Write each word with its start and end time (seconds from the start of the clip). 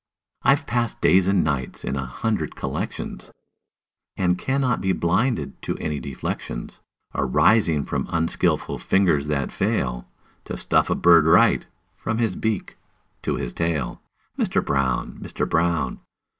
I've 0.41 0.65
passed 0.65 0.99
days 0.99 1.27
and 1.27 1.43
nights 1.43 1.83
in 1.83 1.95
a 1.95 2.07
hundred 2.07 2.55
collections, 2.55 3.29
And 4.17 4.35
cannot 4.35 4.81
be 4.81 4.93
blinded 4.93 5.61
to 5.61 5.77
any 5.77 5.99
deflections 5.99 6.79
Arising 7.13 7.83
from 7.83 8.07
unskilful 8.09 8.79
fingers 8.79 9.27
that 9.27 9.51
fail 9.51 10.07
To 10.45 10.57
stuff 10.57 10.89
a 10.89 10.95
bird 10.95 11.25
right, 11.27 11.67
from 11.95 12.17
his 12.17 12.35
beak 12.35 12.79
to 13.21 13.35
his 13.35 13.53
tail. 13.53 14.01
Mister 14.39 14.59
Brown! 14.59 15.19
Mister 15.21 15.45
Brown! 15.45 15.99